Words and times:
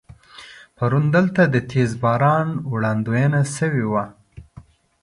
پرون 0.77 1.05
دلته 1.15 1.41
د 1.47 1.55
تیز 1.69 1.91
باران 2.01 2.47
وړاندوينه 2.71 3.41
شوې 3.55 3.85
وه. 3.91 4.05